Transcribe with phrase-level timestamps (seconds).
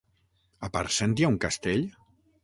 [0.67, 1.85] A Parcent hi ha un castell?